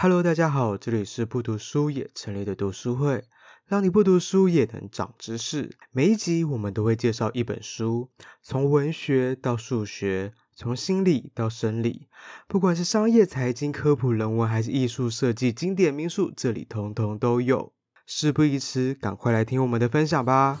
[0.00, 3.24] Hello，大家好，这里是不读书也成立的读书会，
[3.66, 5.76] 让你不读书也能长知识。
[5.90, 8.08] 每一集我们都会介绍一本书，
[8.40, 12.06] 从文学到数学，从心理到生理，
[12.46, 17.72] 不管是商业、财经、科普、人文，还是艺术设计、经典名著，这里通通都有。
[18.06, 20.60] 事不宜迟，赶快来听我们的分享吧。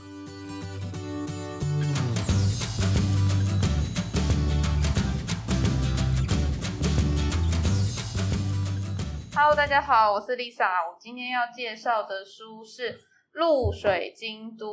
[9.40, 10.90] Hello，大家好，我是 Lisa。
[10.90, 12.92] 我今天要介绍的书是
[13.30, 14.66] 《露水京都》。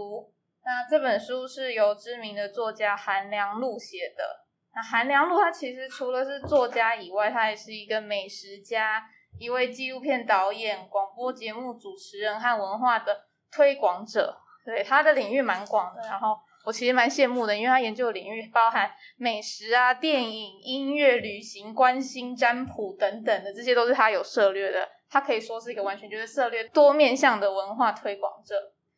[0.63, 4.23] 那这本书是由知名的作家韩良露写的。
[4.73, 9.05] 那韩良露他其实除了是作家以外，他也是一个美食家、
[9.37, 13.15] 一位纪录片导演、广播节目主持人和文化的
[13.51, 14.35] 推广者。
[14.65, 16.01] 对，他的领域蛮广的。
[16.07, 16.35] 然后。
[16.65, 24.87] 我其实蛮羡慕的，因为他研究的领域包含美食啊、电影、音乐、旅行、关心、占卜等等的，这些都是他有涉猎的。
[25.07, 28.55] 他可以说是一个完全就是涉猎多面向的文化推广者。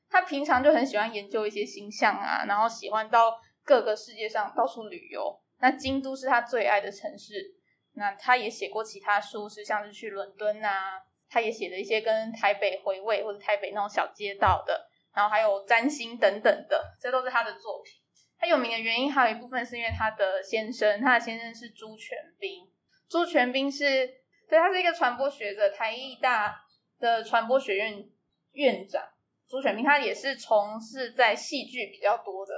[0.10, 5.38] 他平常就很喜欢研究一些星象啊，然后喜欢到各个世界上到处旅游。
[5.60, 7.56] 那京都是他最爱的城市。
[7.96, 14.87] 那他也写过其他书，是像是去伦敦啊，他也写了一些跟台北回味或者台北那种小街道的。
[15.18, 17.92] 然后还有占星等等的，这都是他的作品。
[18.38, 22.70] 他有名的原因还有一部分是因为他的先生，他的先生是朱全斌。
[23.10, 24.08] 朱全斌是，
[24.48, 26.56] 对，他是一个传播学者，台艺大
[27.00, 28.08] 的传播学院
[28.52, 29.04] 院长。
[29.50, 32.54] 朱全斌他也是从事在戏剧比较多的，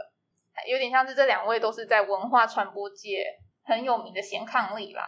[0.70, 3.24] 有点像是这两位都是在文化传播界
[3.64, 5.06] 很有名的贤伉俪啦。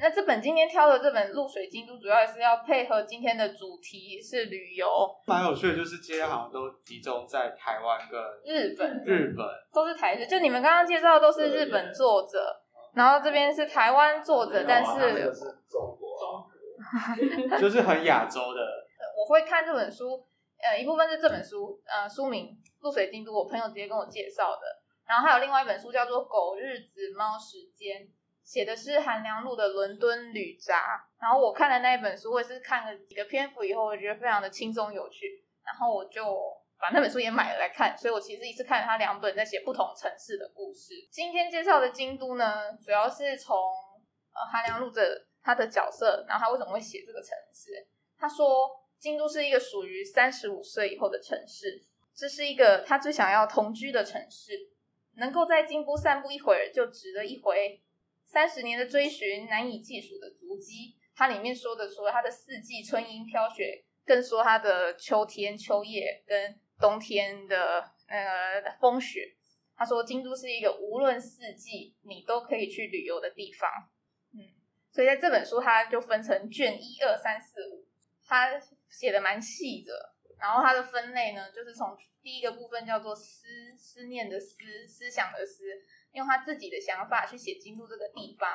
[0.00, 4.88] 那这本今天挑的这本《露水京都》，主要也是要配合今天的主题是旅游。
[5.26, 10.26] 蛮有趣的，就是今天好像都集中在台湾跟日本，日本都是台式。
[10.26, 12.62] 就你们刚刚介绍的都是日本作者，
[12.94, 14.90] 然后这边是台湾作者，但是
[15.68, 16.48] 中国，
[17.60, 18.60] 就是很亚洲的。
[19.20, 20.26] 我会看这本书，
[20.62, 22.46] 呃，一部分是这本书，呃，书名
[22.80, 24.62] 《露水京都》，我朋友直接跟我介绍的。
[25.06, 28.00] 然后还有另外一本书叫做《狗日子猫时间》。
[28.44, 30.74] 写的是韩良露的《伦敦旅札》，
[31.22, 36.24] 然后我看了那一本书，我也是看了几个篇幅以后，我觉得非常的轻松有趣，然后我就
[36.80, 37.96] 把那本书也买了来看。
[37.96, 40.94] 所以我其实一次看了他两本在写不同城市的故事。
[41.12, 47.70] 今天介绍的京都呢，主要是从呃韩良露的他的角色，然后他为什么会写这个城市？
[48.18, 48.68] 他说
[48.98, 51.84] 京都是一个属于三十五岁以后的城市，
[52.16, 54.52] 这是一个他最想要同居的城市，
[55.16, 57.80] 能够在京都散步一会儿就值得一回。
[58.32, 60.94] 三十年的追寻，难以计数的足迹。
[61.16, 69.34] 它里面说的，说它的四季春樱飘雪，更说它的秋天秋叶跟冬天的呃风雪。
[69.74, 73.68] 他说，京都是一个无论四季你都可以去旅游的地方。
[74.32, 74.38] 嗯，
[74.92, 77.84] 所以在这本书，它就分成卷一二三四五，
[78.24, 78.50] 它
[78.88, 80.14] 写的蛮细的。
[80.38, 84.54] 然后它的分类呢，就是从第一个部分叫做思思念的思，
[84.86, 85.64] 思想的思。
[86.12, 88.48] 用他自己的想法去写京都这个地方。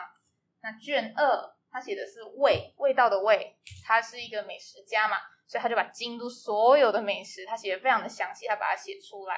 [0.61, 3.55] 那卷二，他写的是味，味道的味。
[3.83, 5.17] 他是一个美食家嘛，
[5.47, 9.35] 所以他就把京都所有的美食，他写的非常的详细，他把它写出来。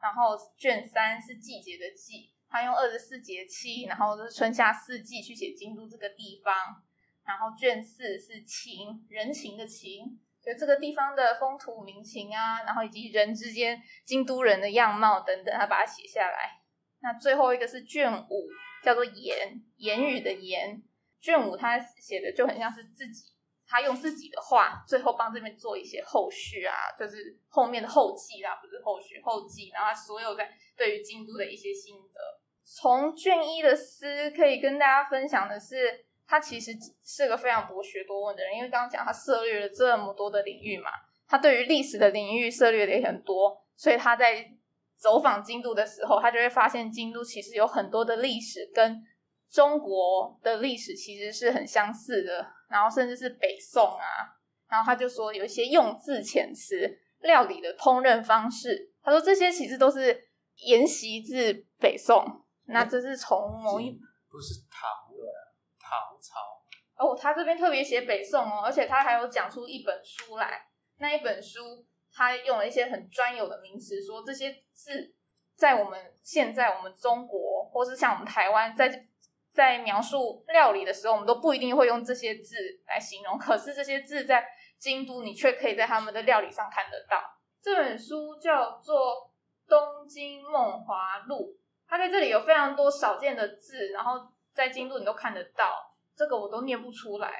[0.00, 6.54] 然后卷三是季节的季，他用二十四节气，然后是春夏四季去写京都这个地方。
[7.24, 16.60] 然后卷四是情，人情的情，就这个地方的风土民情啊，然后以及人之间京都人的样貌等等，他把它写下来。
[17.04, 18.48] 那最后一个是卷五，
[18.82, 20.82] 叫做言言语的言。
[21.20, 23.24] 卷五他写的就很像是自己，
[23.66, 29.70] 他用自己的话，最后帮这边做一些后续啊，就是后面的后记啦，不是后续后记。
[29.74, 32.20] 然后他所有在对于京都的一些心得。
[32.62, 36.72] 从卷一的诗可以跟大家分享的是，他其实
[37.04, 40.90] 是个非常博学多问的人，因为刚刚讲他涉猎了这么多的领域嘛，
[41.28, 44.50] 他对于历史的领域涉猎的也很多，所以他在。
[44.96, 49.02] 走访京都的时候，他就会发现京都其实有很多的历史跟
[49.50, 54.06] 中国的历史其实是很相似的，然后甚至是北宋啊。
[54.68, 60.18] 然后他就说有一些用字遣词、料理的烹饪方式，他说这些其实都是
[60.66, 62.24] 沿袭自北宋。
[62.66, 65.26] 那这是从某一不是唐的
[65.78, 65.90] 唐
[66.20, 70.66] 朝哦，他这边特别写北宋哦，而且他还有讲出一本书来，
[70.98, 71.84] 那一本书。
[72.14, 75.12] 他用了一些很专有的名词，说这些字
[75.56, 79.06] 在我们现在我们中国，或是像我们台湾，在
[79.50, 82.56] 在描述料理的时候，我们都不一定会用这些字
[82.86, 83.38] 来形容。
[83.38, 84.46] 可是这些字在
[84.78, 87.22] 京都，你却可以在他们的料理上看得到。
[87.62, 88.96] 这本书叫做
[89.68, 91.36] 《东京梦华录》，
[91.88, 94.12] 它在这里有非常多少见的字，然后
[94.52, 95.94] 在京都你都看得到。
[96.16, 97.32] 这个我都念不出来。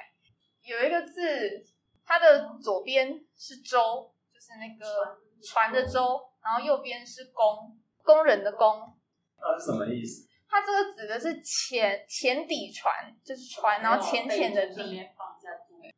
[0.63, 1.65] 有一个字，
[2.05, 4.11] 它的左边是周，
[4.45, 8.93] 是那个船的舟，然后右边是工，工人的工。
[9.39, 10.27] 那是什么意思？
[10.47, 12.93] 它这个指的是浅浅底船，
[13.23, 15.01] 就是船，然后浅浅的底。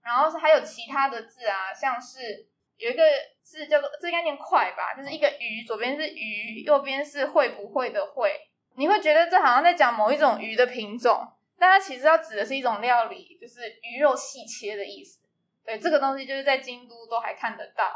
[0.01, 2.47] 然后是还有其他的字啊，像是
[2.77, 3.03] 有一个
[3.43, 8.33] 字叫做，这应该念快吧，就是一个鱼，左边是鱼，右边是会不会的会。
[8.77, 11.27] 你会觉得这好像在讲某一种鱼的品种，
[11.59, 15.19] 但它其实要指的是一种料理，就是鱼肉细切的意思。
[15.65, 17.91] 对，这个东西就是在京都都还看得到，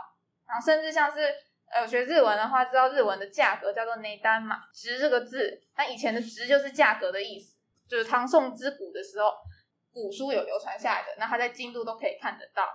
[0.52, 1.34] 然后甚至像是
[1.74, 7.58] 呃学日文的话，知道日文的价格叫做内单嘛，值这个字，那以前的值就是价格的意思，
[7.88, 9.32] 就是唐宋之古的时候，
[9.94, 12.68] 古书有流传下来的，那他在京都都可以看得到，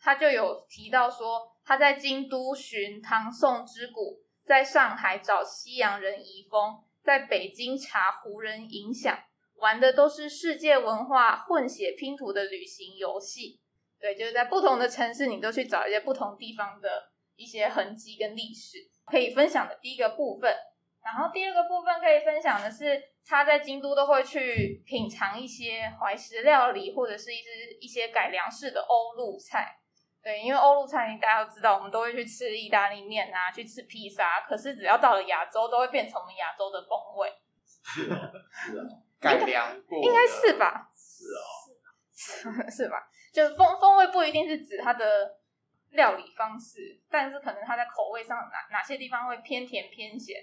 [0.00, 6.82] 他就有提到说他在京都寻唐宋之古，在上海找西洋人遗风。
[7.00, 9.18] 在北京查胡人影响，
[9.54, 13.62] 玩的都是世界文化混血拼图的旅行游戏。
[13.98, 17.07] 对，就是在不同的城市，你都去找一些不同地方的
[17.38, 18.76] 一些痕迹跟历史
[19.06, 20.54] 可以分享的第一个部分。
[21.02, 27.44] 然后第二个部分可以分享的是，他在京都都会去品尝一些怀石料理，或者是一些
[27.80, 29.78] 一些改良式的欧陆菜。
[30.20, 34.42] 对，因为欧陆菜大家都知道，我们都会去吃意大利面啊，去吃披萨。
[34.42, 37.32] 可是只要到了亚洲，都会变成我们亚洲的风味。
[37.82, 38.84] 是啊，是 啊，
[39.20, 40.90] 改良过应该是吧？
[40.94, 43.08] 是啊，是，是吧？
[43.32, 45.37] 就是风风味不一定是指它的
[45.90, 50.36] 料理方式，但是可能它在口味上哪哪些地方会偏甜偏咸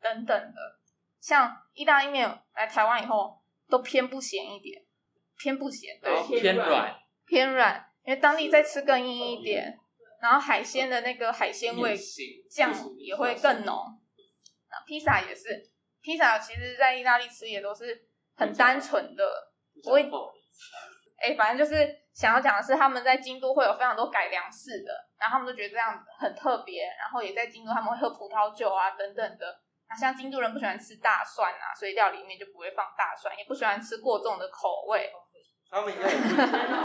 [0.00, 0.78] 等等的。
[1.20, 3.38] 像意大利面来台湾以后，
[3.68, 4.82] 都偏不咸一点，
[5.38, 7.86] 偏不咸，对，偏软，偏软。
[8.04, 9.78] 因为当地再吃更硬一点，
[10.22, 11.94] 然后海鲜的那个海鲜味
[12.50, 13.76] 酱也会更浓。
[14.70, 15.70] 那披萨也是，
[16.00, 19.52] 披萨其实在意大利吃也都是很单纯的，
[19.84, 20.10] 不会。
[21.18, 29.58] 哎，反正就是想要讲的是，他们在京都会有非常多改良式的，然后他们都觉得这样很特别，然后也在京都他们会喝葡萄酒啊等等的。
[29.88, 35.10] 那像京都人不喜欢吃大蒜啊，所以料理里面就不会放大蒜，也不喜欢吃过重的口味。
[35.70, 36.14] 他们应该也，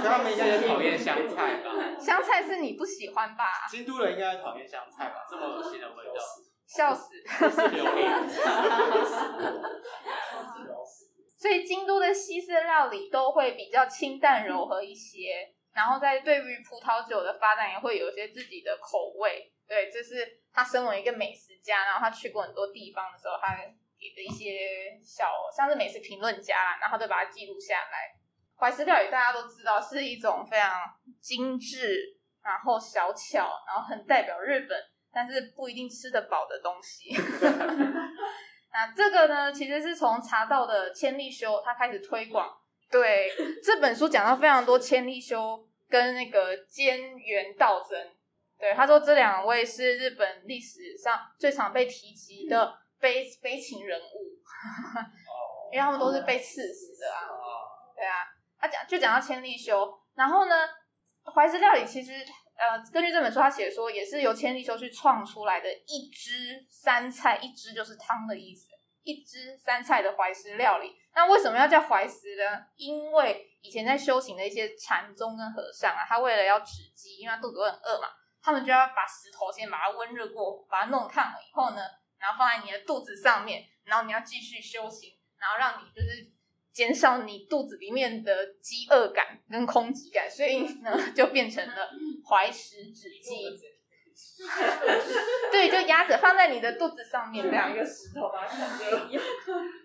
[0.07, 1.69] 他们应该也讨厌香菜吧？
[1.99, 3.67] 香菜是你不喜欢吧？
[3.69, 5.25] 京都人应该讨厌香菜吧？
[5.29, 6.23] 这么恶心的味道，
[6.65, 7.09] 笑死！
[11.45, 19.53] 所以京都的西式料理都会比较清淡柔和一些，然后在对于葡萄酒的发展也会有一些自己的口味。
[19.67, 23.55] 对，这是他身为一个美食家，然后他去过很多地方的时候，他
[23.99, 28.15] 给的一些小像是美食评论家，然后都把它记录下来。
[28.57, 30.81] 怀石料理大家都知道是一种非常
[31.21, 34.75] 精致，然后小巧，然后很代表日本，
[35.13, 37.15] 但是不一定吃得饱的东西。
[38.75, 42.53] 那这个呢，其实是从茶道的千利休他开始推广。
[42.91, 43.31] 对，
[43.63, 48.11] 这本书讲到非常多千利休跟那个兼元道真。
[48.59, 54.35] 对，他说这两位是日本历史上最常被提及的悲悲情人物，
[55.71, 57.31] 因为他们都是被刺死的啊。
[57.95, 58.27] 对啊。
[58.59, 60.55] 他讲就讲到千利休，然后呢，
[61.33, 62.11] 怀石料理其实
[62.57, 68.69] 呃，根据这本书他写说，也是由千利休去创出来的一汁三菜，一汁就是汤的意思，
[69.03, 70.95] 一汁三菜的怀石料理。
[71.13, 72.65] 那为什么要叫怀石呢？
[72.75, 78.07] 因为以前在修行的一些禅宗跟和尚啊，他为了要止饥，因为他肚子会很饿嘛，
[78.41, 81.81] 他们就要把石头先把它温热过，把它弄烫了以后呢，
[82.17, 86.34] 然后放在你的肚子上面，然后你要继续修行，然后让你就是。
[86.75, 91.89] 减少你肚子里面的饥饿感跟空寂感，所以呢，就变成了
[92.29, 93.49] 怀石止饥。
[95.51, 98.55] 对，就压着放在你的肚子上面，这样一个石头把它，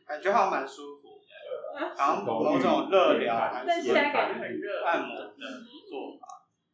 [0.06, 1.20] 感觉好像蛮舒服，
[1.96, 5.30] 好像某种热疗还是按摩的
[5.88, 6.26] 做法。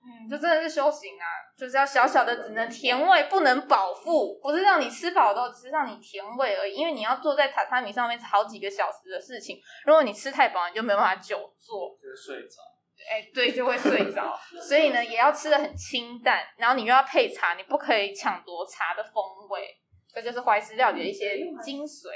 [0.06, 1.26] 嗯，这真的是修行啊，
[1.58, 6.75] 就是要小小的，只能填胃，不能饱腹，不是让你吃饱的，只是让你填胃而已。
[6.75, 12.62] 因为你要坐在榻榻米上面好几个小时的事情，如果你吃太饱，你就没办法久坐，就会睡着。
[13.10, 14.38] 哎，对，就会睡着。
[14.62, 19.76] 所以呢，也要吃的很清淡，然后你又要配茶，你不可以抢夺茶的风味。
[20.14, 22.08] 这就是怀石料理的一些精髓。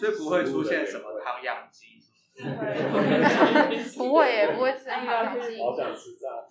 [0.00, 2.00] 所以不会出现什么汤养鸡。
[3.98, 5.60] 不会耶，不会吃汤养鸡。
[5.60, 6.41] 好想吃炸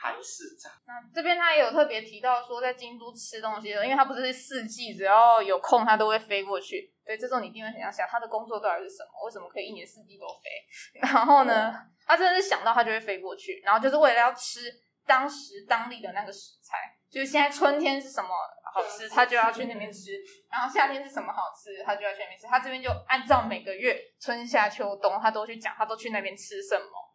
[0.00, 0.72] 韩市长。
[0.86, 6.92] 那这边他也有特别提到说，在京都吃东西的，因为他不是四季，只要有空他都会飞过去。
[7.04, 9.24] 对，这种你一定会很想想，他的工作到底是什么？
[9.24, 11.00] 为什么可以一年四季都飞？
[11.00, 11.74] 然后呢，
[12.06, 14.72] 他真的是想到他就会飞过去，然后就是为了要吃
[15.06, 16.76] 当时当地的那个食材。
[17.10, 18.28] 就是现在春天是什么
[18.74, 20.12] 好吃，他就要去那边吃；
[20.52, 22.46] 然后夏天是什么好吃，他就要去那边吃。
[22.46, 27.07] 他这边就按照每个月春夏秋冬，他都去讲，他都去那边吃什么。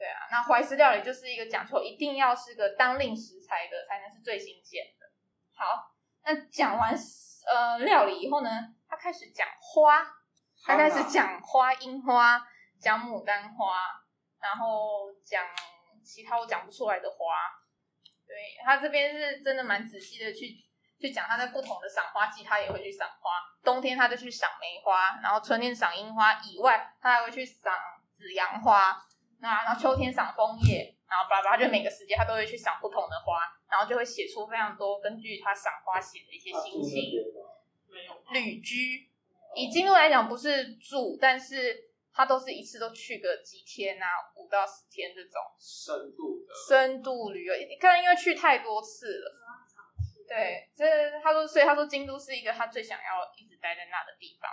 [0.00, 5.06] 对啊，那怀石料理就是一个讲究一定要是个当令食材的，才能是最新鲜的。
[5.54, 5.92] 好，
[6.24, 6.96] 那讲完
[7.46, 8.48] 呃料理以后呢，
[8.88, 10.02] 他开始讲花，
[10.64, 12.40] 他开始讲花，樱花，
[12.80, 13.76] 讲牡丹花，
[14.40, 15.44] 然后讲
[16.02, 17.16] 其他我讲不出来的花。
[18.26, 20.56] 对，他这边是真的蛮仔细的去
[20.98, 23.32] 去讲他在不同的赏花季，他也会去赏花。
[23.62, 27.74] 冬天他就去赏梅花，然后春天赏樱花以外，他还会去赏
[28.10, 28.96] 紫阳花。
[29.40, 37.20] 那然后秋天赏枫叶，然后巴拉巴拉，就每个时间他都会去赏不同的花，然后就会写出非常多根据他赏花写的一些心情。
[37.88, 39.10] 没有旅居，
[39.54, 41.90] 以京都来讲不是住，但是。
[42.12, 44.04] 他都是一次都去个几天啊，
[44.34, 49.32] 五到十天这种深度的深度旅游，可能因为去太多次了。
[50.26, 50.84] 对，这
[51.22, 54.50] 他说，所以他说京都是一个他最想要一直待在那的地方，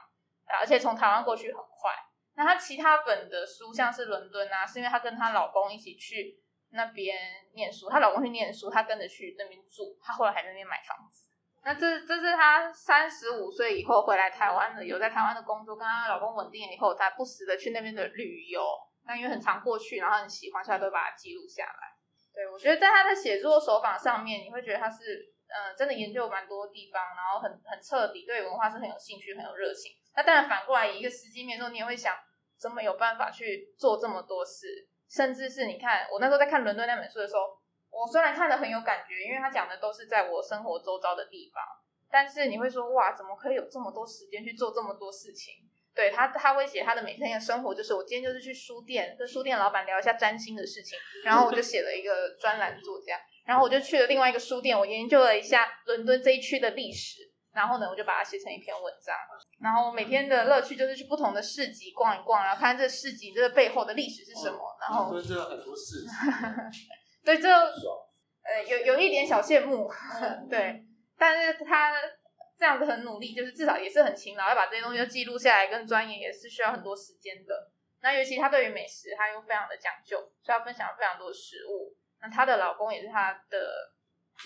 [0.61, 1.91] 而且从台湾过去很快。
[2.37, 6.39] 那她其他本的书，像是伦敦啊，是因为她跟她老公一起去
[6.69, 7.17] 那边
[7.53, 11.27] 念书，她老公去念书，她跟着去那边住，她后来还在那边买房子。
[11.63, 18.63] 那这这是她三十五岁以后回来台湾的，有在台湾的工作，跟她老公稳定了以后，才不时的去那边的旅游。
[19.05, 21.97] 那因为很常过去，然后很喜欢，所以都把它记录下来。
[22.33, 29.93] 对，我觉得在他的写作手法上面，你会觉得他是嗯、呃，真的研究蛮多地方，然后很很彻底，对文化是很有兴趣、很有热情。
[30.15, 32.13] 那当然反过来一个实际面说，你也会想，
[32.59, 34.87] 怎么有办法去做这么多事？
[35.09, 37.41] 甚至是你看，我那时候在看伦敦那本书的时候。
[37.89, 41.63] 我虽然看的很有感觉，因为他讲的都是在我生活周遭的地方，
[42.11, 45.55] 但是你会说哇，怎么可以有这么多时间去做这么多事情？
[45.95, 57.26] 对他，他会写他的每天的生活，就是我今天就是去书店跟书店老板聊一下占星的事情，然后我就写了一个专栏作家，然后我就去了另外一个书店，我研究了一下伦敦这一区的历史，
[57.57, 59.15] 然后呢，我就把它写成一篇文章，
[59.59, 66.07] 然后每天的乐趣就是去不同的市集逛一逛，然后看这市集这个背后的历史是什么，然后伦敦很多市集。
[67.25, 67.49] 对，这
[68.45, 69.91] 呃有有一点小羡慕，
[70.47, 70.85] 对，
[71.17, 71.93] 但是他
[72.59, 77.71] 这样子很努力，就是至少也是很勤劳，要把这些东西都记录下来，跟钻研也是需要很多时间的。
[78.01, 81.97] 那尤其他对于美食，他又非常的讲究，所以要分享非常多的食物。
[82.21, 83.57] 那她的老公也是她的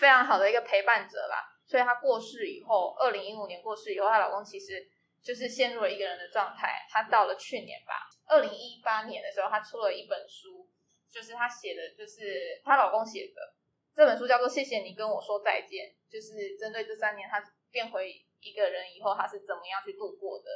[0.00, 1.51] 非常好的一个陪伴者啦。
[1.66, 4.86] 所以她过世以后，二零一五年过世以后，她老公其实
[5.22, 6.86] 就是陷入了一个人的状态。
[6.90, 10.68] 她到了去年吧，二零一八年的时候，她出了一本书。
[11.12, 13.54] 就是她写的，就是她老公写的
[13.94, 17.38] 这本书，叫做《谢谢你跟我说再见》，就是针对这三年她
[17.70, 20.48] 变回一个人以后，她是怎么样去度过的。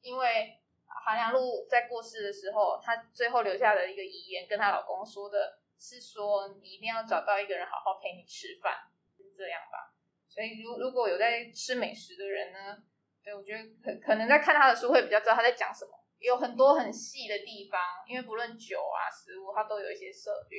[0.00, 0.54] 因为
[0.86, 8.72] 韩良露在过世的时候，她最后留下的一个遗言，跟她老公说的是说：“你一定要找到一个人好好陪你吃饭。”
[9.18, 9.93] 是这样吧？
[10.34, 12.82] 所以如如果有在吃美食的人呢，
[13.22, 15.92] 对，我觉得可可能在看他的书会比较知道他在讲什么。
[16.18, 20.58] 有很多很细的地方，因为不论酒啊、食物，它都有一些涉略。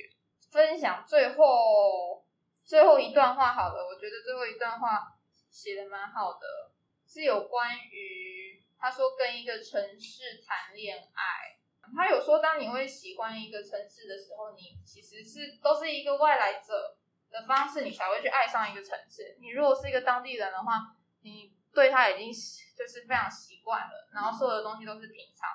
[0.51, 2.23] 分享最后
[2.63, 5.11] 最后一段话，好了，我觉得最后一段话
[5.49, 6.71] 写的蛮好的，
[7.05, 11.57] 是有关于他说跟一个城市谈恋爱。
[11.95, 16.97] 他有说，当你会喜欢一个城市的时候，你其实是都是一个外来者
[17.35, 19.35] 的方式，你才会去爱上一个城市。
[19.41, 22.31] 你如果是一个当地人的话，你对他已经
[22.77, 25.49] 就是非常习惯了，然后所有的东西都是平常。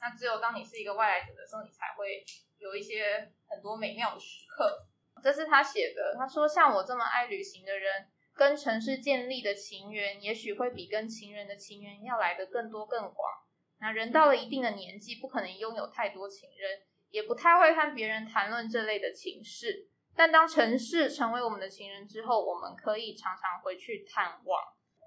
[0.00, 2.24] 那只有当你是一个外来者的时候，你才会
[2.58, 4.86] 有一些很多美妙的时刻。
[5.22, 13.32] 这是他写的，他说：“像我这么爱旅行的人，跟城市建立的情缘，也许会比跟情人的情缘要来得更多更广。
[13.78, 19.88] 那人到了一定的年纪，不可能拥有太多情人，也不太会和别人谈论这类的情事。
[20.16, 24.62] 但当城市成为我们的情人之后，我们可以常常回去探望。”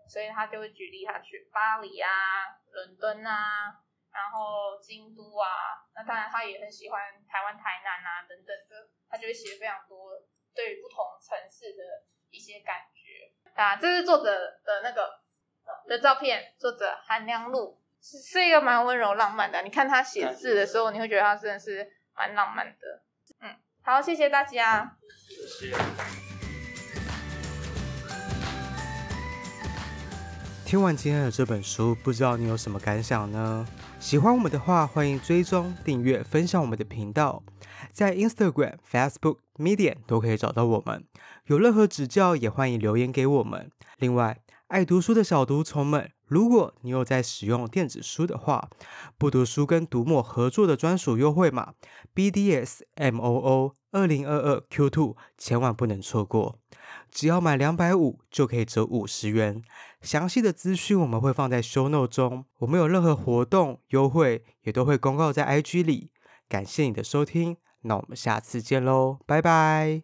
[0.09, 2.09] 所以他就会举例，他去巴黎啊、
[2.71, 3.75] 伦敦啊，
[4.09, 10.13] 然后京都啊，那当然他也很喜欢台湾、台南啊等等的，他就会写非常多
[10.55, 11.83] 对于不同城市的
[12.29, 13.75] 一些感觉啊。
[13.75, 14.31] 这是作者
[14.63, 15.19] 的那个
[15.89, 19.61] 的照片，作者韩良露是是一个蛮温柔浪漫的。
[19.61, 21.85] 你看他写字的时候，你会觉得他真的是
[22.15, 23.03] 蛮浪漫的。
[23.87, 24.97] 嗯，好，谢谢大家。
[25.17, 25.77] 谢谢。
[30.65, 33.65] 听完今天的这本书，不知道你有什么感想呢？
[33.97, 37.41] 喜欢我们的话，欢迎追踪、订阅、分享我们的频道，
[37.93, 41.05] 在 Instagram、Facebook、Medium 都可以找到我们。
[41.45, 43.71] 有任何指教，也欢迎留言给我们。
[43.99, 48.69] 另外，爱读书的小读虫们，如果你有在使用电子书的话，
[49.17, 51.73] 不读书跟读墨合作的专属优惠码
[52.13, 56.59] BDSMOO 二零二二 Q2，千万不能错过。
[57.09, 59.61] 只要买两百五就可以折五十元。
[60.01, 62.45] 详细的资讯我们会放在 show note 中。
[62.59, 66.11] 我们有任何活动优惠，也都会公告在 IG 里。
[66.47, 67.57] 感谢你的收听。
[67.81, 70.03] 那我们下次见喽，拜拜。